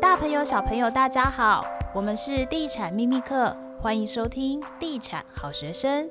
[0.00, 6.08] 大朋友、小朋友，大家好，我们是地产秘密课，欢迎收听地产好学生。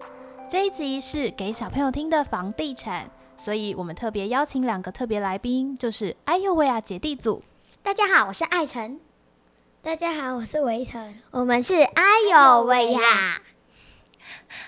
[0.50, 7.42] 这一集是给小朋友听的房地产，所以我们特别邀请两个特别来宾，就是哎呦喂啊姐弟组。
[7.82, 9.00] 大家好，我是艾辰。
[9.82, 11.22] 大家好，我是维辰。
[11.32, 13.00] 我们是哎呦喂呀。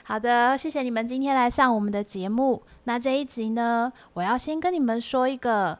[0.03, 2.63] 好的，谢谢你们今天来上我们的节目。
[2.85, 5.79] 那这一集呢，我要先跟你们说一个。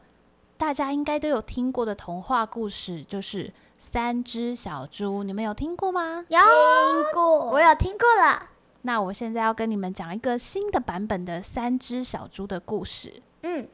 [0.59, 5.23] 大家应该都有听过的童话故事，就是三只小猪。
[5.23, 6.25] 你们有听过吗？
[6.27, 8.49] 有听过，我有听过了。
[8.81, 13.23] 那我现在要跟你们讲一个新的版本的三只小猪的故事。
[13.43, 13.69] 嗯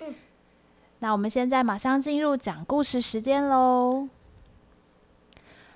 [0.00, 0.14] 嗯。
[1.00, 4.08] 那我们现在马上进入讲故事时间喽。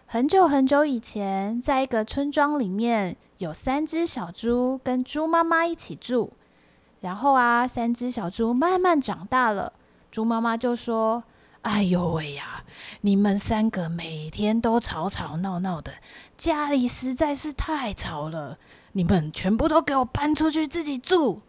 [0.07, 6.33] 很久很久以前，在一个村庄里面，有三只小猪跟猪妈妈一起住。
[7.03, 9.75] 然后啊，三只小猪慢慢长大了。
[10.11, 11.23] 猪妈妈就说
[11.63, 12.65] ：“哎呦喂呀，
[13.03, 15.93] 你们三个每天都吵吵闹闹的，
[16.37, 18.59] 家里实在是太吵了。
[18.93, 21.43] 你们全部都给我搬出去自己住。”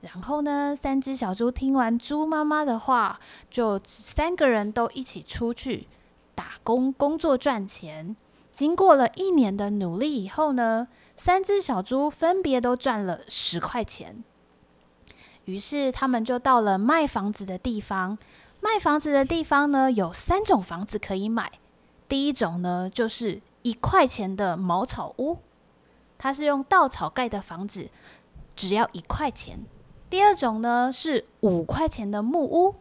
[0.00, 5.86] 然后呢，三只小猪听完猪妈妈的话，就三个人都一起出去
[6.34, 8.14] 打工工作赚钱。
[8.52, 14.22] 经过了一年的努力以后呢，三只小猪分别都赚了十块钱。
[15.44, 18.16] 于是他们就到了卖房子的地方。
[18.60, 21.52] 卖房子的地方呢，有三种房子可以买。
[22.08, 25.38] 第一种呢，就是一块钱的茅草屋，
[26.16, 27.88] 它是用稻草盖的房子，
[28.56, 29.58] 只要一块钱。
[30.08, 32.74] 第二种呢，是五块钱的木屋。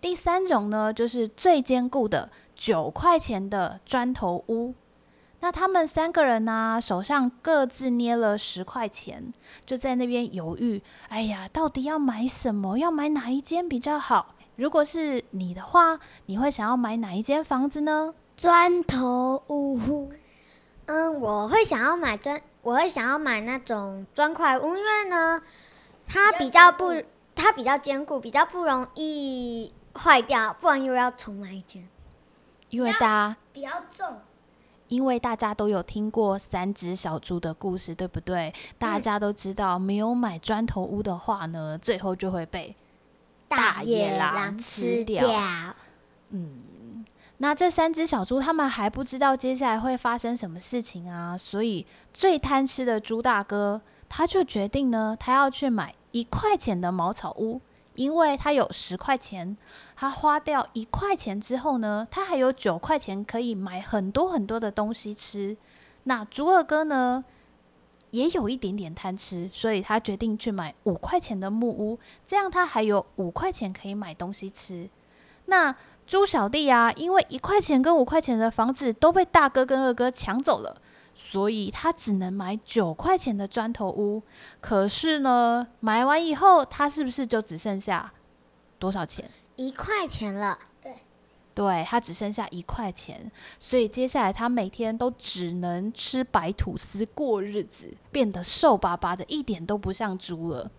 [0.00, 4.74] 第三种呢，就是最坚固的九块钱的砖头屋。
[5.42, 9.32] 那他们三个人呢、啊，手上各自捏了十块钱，
[9.66, 10.80] 就在那边犹豫。
[11.08, 12.78] 哎呀，到底要买什么？
[12.78, 14.36] 要买哪一间比较好？
[14.54, 18.14] 如果是你的话，你会想要买哪一间房子呢？
[18.36, 20.12] 砖头屋。
[20.86, 25.42] 嗯，我会想要买砖，我会想要买那种砖块屋，因为呢，
[26.06, 27.02] 它比较不，
[27.34, 31.88] 它比较坚固，比较不容易坏掉，不然又要重买一间。
[32.70, 34.20] 因为大家比较重。
[34.92, 38.52] 因为大家都有听过三只小猪的故事，对不对？
[38.78, 42.76] 大家都知道，没有买砖头屋的话呢，最后就会被
[43.48, 45.26] 大野狼吃掉。
[46.28, 47.02] 嗯，
[47.38, 57.62] 那这三只小猪他们还不知道接下来会发生什么事情啊，所以最贪吃的猪大哥他就决定呢，他要去买一块钱的茅草屋。
[57.94, 59.56] 因为他有十块钱，
[59.96, 65.56] 他花掉一块钱之后呢，他还有九块钱可以买很多很多的东西吃。
[66.04, 67.24] 那猪二哥呢，
[68.10, 74.88] 也有一点点贪吃，所以他决定去买五块钱的木屋，这样他还有五块钱可以买东西吃。
[75.46, 75.74] 那
[76.06, 80.80] 猪小弟啊，因为一块钱跟五块钱的房子都被大哥跟二哥抢走了。
[81.14, 84.22] 所以他只能买九块钱的砖头屋，
[84.60, 88.12] 可是呢，买完以后他是不是就只剩下
[88.78, 89.30] 多少钱？
[89.56, 90.58] 一块钱了。
[90.82, 90.96] 对，
[91.54, 100.70] 对，他只剩下一块钱，所以接下来他每天都只能吃白吐司过日子，变得瘦巴巴的，一点都不像猪了。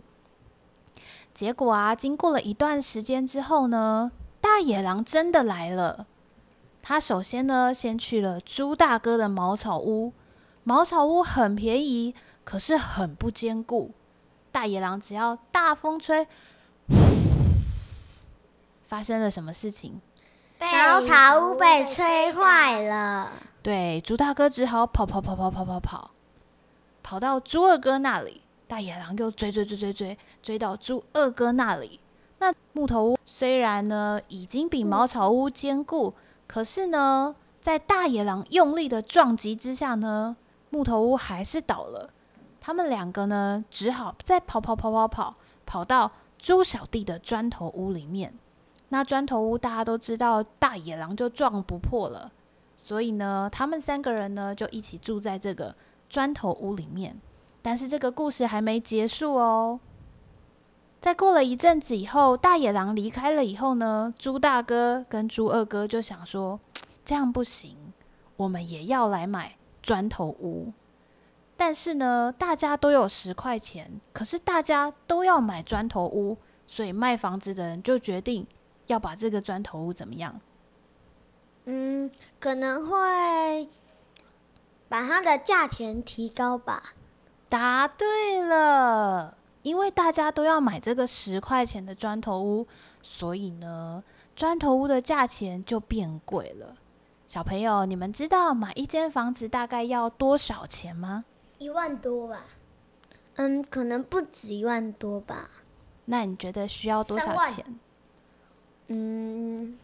[1.33, 4.11] 结果啊，经过了一段时间之后呢，
[4.41, 6.07] 大野狼真的来了。
[6.81, 10.11] 他首先呢，先去了猪大哥的茅草屋。
[10.63, 13.91] 茅草屋很便宜，可是很不坚固。
[14.51, 16.27] 大野狼只要大风吹，
[18.87, 19.99] 发生了什么事情？
[20.59, 23.31] 茅草屋被吹坏了。
[23.61, 26.11] 对，猪大哥只好跑跑跑跑跑跑跑，
[27.01, 28.41] 跑到猪二哥那里。
[28.65, 31.99] 大野狼又追追追追追，追到猪二哥那里。
[32.39, 36.13] 那木头屋虽然呢已经比茅草屋坚固，
[36.47, 40.35] 可是呢，在大野狼用力的撞击之下呢，
[40.73, 42.09] 木头屋还是倒了，
[42.59, 45.35] 他们两个呢，只好再跑跑跑跑跑，
[45.67, 48.33] 跑到猪小弟的砖头屋里面。
[48.89, 52.31] 那砖头屋大家都知道，大野狼就撞不破了，
[52.75, 55.75] 所以呢，他们三个人呢就一起住在这个
[56.09, 57.21] 砖头屋里面。
[57.61, 59.79] 但是这个故事还没结束哦。
[60.99, 66.59] 在过了一阵子以后，大野狼离开了以后呢，猪大哥跟猪二哥就想说，
[67.05, 67.77] 这样不行，
[68.37, 69.55] 我们也要来买。
[69.83, 70.71] 砖头屋，
[71.57, 78.47] 但是呢，大家都有十块钱，可是大家都要买砖头屋，所以卖房子的人就决定
[78.87, 80.39] 要把这个砖头屋怎么样？
[81.65, 82.09] 嗯，
[82.39, 83.69] 可能会
[84.87, 86.93] 把它的价钱提高吧。
[87.49, 92.67] 答对了，因为大家都要买这个十块钱的砖头屋，
[93.01, 94.03] 所以呢，
[94.35, 96.75] 砖头屋的价钱就变贵了。
[97.33, 101.25] 小朋友，你们知道买一间房子大概要多少钱吗？
[101.57, 102.45] 一万多吧。
[103.37, 105.49] 嗯，可能不止一万多吧。
[106.05, 107.65] 那你觉得需要多少钱？
[108.89, 109.79] 嗯，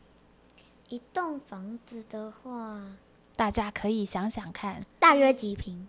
[0.89, 2.79] 一栋房子的话，
[3.35, 5.87] 大家可以想想看，大约几平？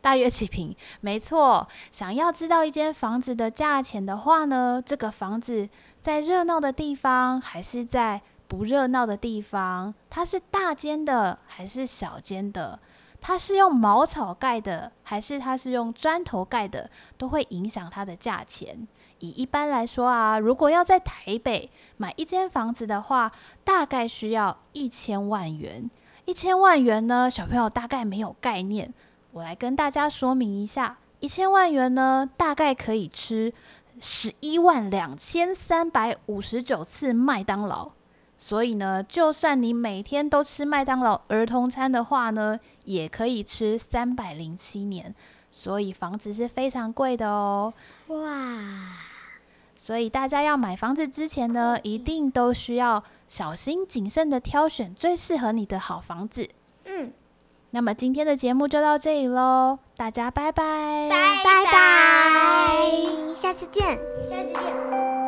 [0.00, 0.76] 大约几平？
[1.00, 1.66] 没错。
[1.90, 5.68] 想要知道一间房子的价钱的话呢，这个房子
[6.00, 8.22] 在热闹的地方还是在
[8.56, 9.92] 不热闹的地方？
[10.08, 12.78] 它是大间的还是小间的？
[13.20, 16.88] 它是用茅草盖的还是它是用砖头盖的？
[17.18, 18.86] 都会影响它的价钱。
[19.18, 23.32] 以一般来说啊，如果要在台北买一间房子的话，
[23.64, 25.90] 大概需要一千万元。
[26.24, 28.94] 一千万元呢，小朋友大概没有概念。
[29.32, 33.52] 我来跟大家说明一下，一千万元呢，大概可以吃
[33.98, 37.90] 十一万两千三百五十九次麦当劳。
[38.36, 45.14] 所以呢，就算你每天都吃麦当劳儿童餐的话呢，也可以吃三百零七年。
[45.50, 47.72] 所以房子是非常贵的哦。
[48.08, 48.26] 哇！
[49.76, 56.48] 所以大家要买房子之前呢，一定都需要小心谨慎的挑选最适合你的好房子。
[56.86, 57.12] 嗯。
[57.70, 62.80] 那么今天的节目就到这里喽，大家拜拜，拜拜，
[63.34, 65.23] 下次见，下次见。